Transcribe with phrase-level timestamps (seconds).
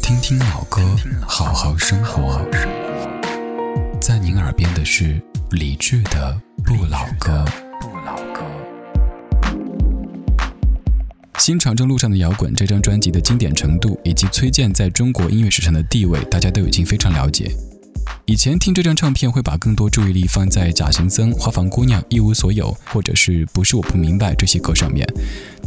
[0.00, 0.80] 听听老歌，
[1.26, 2.40] 好好生活。
[4.00, 7.44] 在您耳边的是理智的《不老歌》。
[11.38, 17.50] 新长征路上的摇滚这张专辑的经典程度以及崔健在中国音乐史上的地位，大家都已经非常了解。
[18.28, 25.08] 以前听这张唱片会把更多注意力放在《假行僧》《花房姑娘》《一无所有》或者是不是我不明白这些歌上面，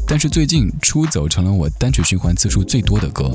[0.07, 3.31] 但是最近《出走》成了我单曲循环次数最多的歌。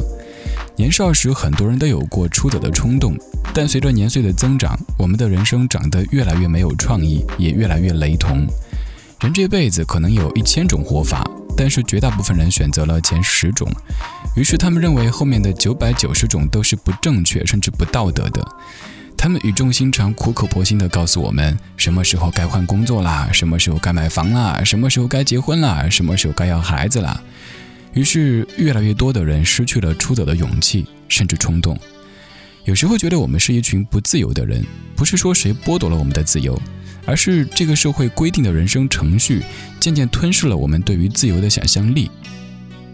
[0.76, 3.16] 年少时很多人都有过出走的冲动，
[3.52, 8.46] 但随着年岁的增长，我们的人生长得越来越没有创意，也越来越雷同。
[9.22, 13.68] 人这辈子可能有一千种活法，但是绝大部分人选择了前十种，
[14.36, 18.40] 于是他们认为后面的九百九十种都是不正确甚至不道德的。
[19.26, 27.20] 他们语重心长、苦口婆心地告诉我们，什么时候该换工作啦，什么时候该买房啦，什么时候该结婚啦，什么时候该要孩子啦。
[27.94, 31.76] 于是，越来越多的人失去了出走的勇气，甚至冲动。
[32.66, 34.64] 有时候觉得我们是一群不自由的人，
[34.94, 36.56] 不是说谁剥夺了我们的自由，
[37.04, 39.42] 而是这个社会规定的人生程序
[39.80, 42.08] 渐渐吞噬了我们对于自由的想象力。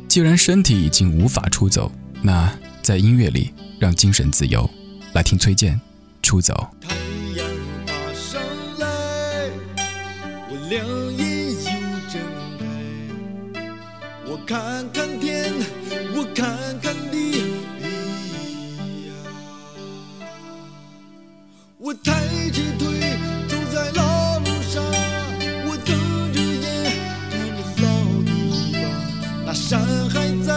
[0.09, 1.93] 既然身体已经无法出走，
[2.23, 4.67] 那在音乐里让精神自由。
[5.13, 5.79] 来听崔健。
[6.23, 6.71] 出走。
[6.81, 6.95] 太
[7.37, 7.45] 阳
[7.87, 8.41] 爬上
[8.79, 8.87] 来，
[10.49, 11.55] 我两眼又
[12.09, 12.15] 睁
[12.59, 13.61] 开，
[14.25, 15.53] 我看看天，
[16.15, 17.43] 我看看地，
[21.79, 22.13] 我抬
[22.53, 22.87] 起腿
[23.49, 24.83] 走在老路上，
[25.67, 26.65] 我瞪着眼
[27.31, 27.87] 看着老
[28.25, 28.31] 地
[28.81, 28.81] 方，
[29.45, 30.15] 那山还
[30.47, 30.53] 在，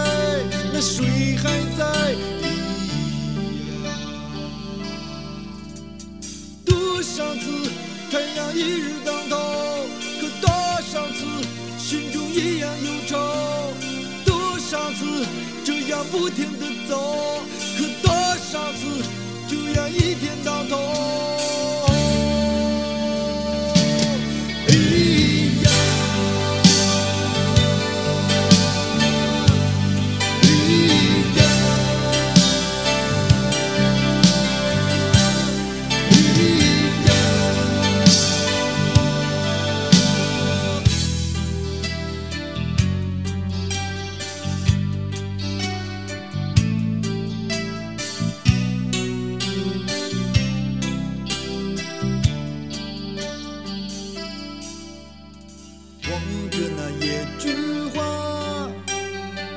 [8.16, 9.36] 太阳一日当头，
[10.22, 10.50] 可多
[10.84, 11.26] 少次
[11.78, 13.18] 心中一样忧愁？
[14.24, 15.26] 多少次
[15.66, 17.44] 这样不停的走，
[17.78, 19.04] 可多少次
[19.50, 21.25] 这样一天到头？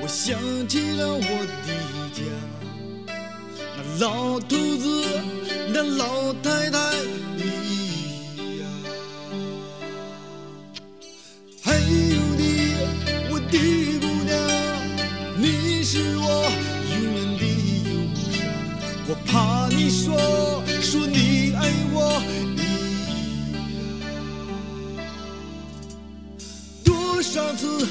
[0.09, 1.73] 想起了我的
[2.15, 2.23] 家，
[3.77, 5.05] 那老头子，
[5.71, 6.79] 那老太太，
[7.37, 7.45] 咿
[8.59, 8.63] 呀，
[11.63, 12.73] 还有你，
[13.31, 13.59] 我的
[14.01, 14.33] 姑娘，
[15.37, 16.27] 你是我
[16.89, 17.43] 永远的
[17.85, 18.27] 忧伤。
[19.09, 20.07] 我怕你说
[20.81, 21.97] 说你爱我，
[22.57, 22.63] 你
[23.85, 23.93] 呀，
[26.83, 27.87] 多少次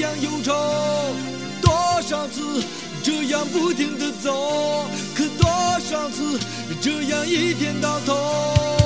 [0.00, 0.52] 样忧愁，
[1.62, 2.64] 多少次
[3.02, 5.48] 这样不停的走，可多
[5.80, 6.38] 少次
[6.80, 8.79] 这样一天到头。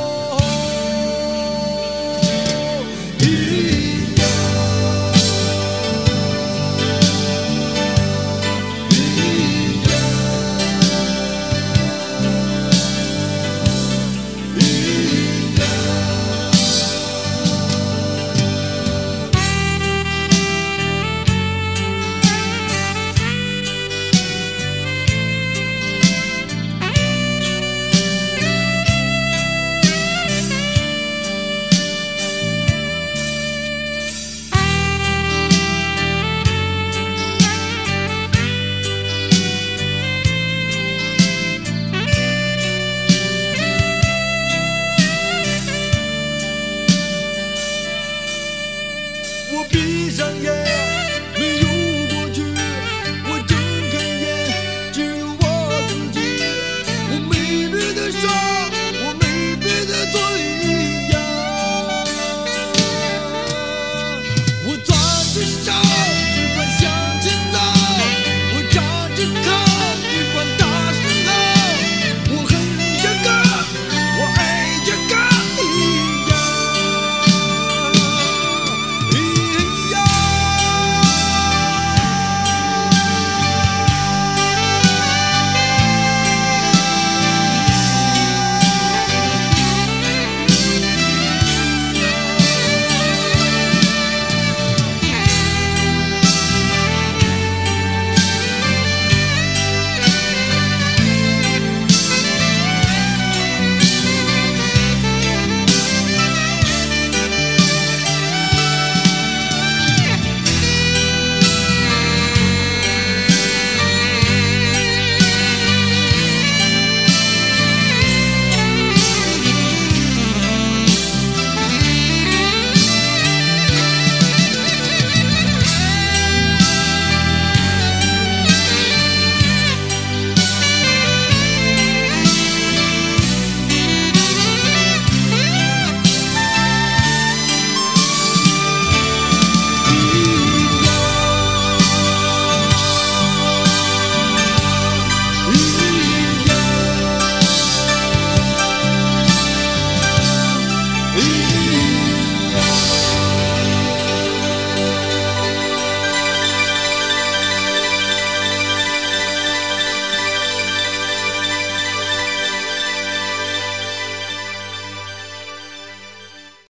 [50.15, 50.54] 上。